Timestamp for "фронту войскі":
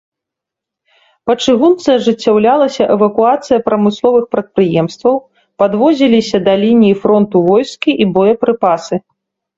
7.05-7.91